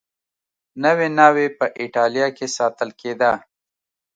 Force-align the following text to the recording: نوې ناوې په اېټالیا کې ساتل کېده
نوې 0.83 1.07
ناوې 1.17 1.47
په 1.57 1.65
اېټالیا 1.81 2.27
کې 2.37 2.47
ساتل 2.57 2.89
کېده 2.99 3.31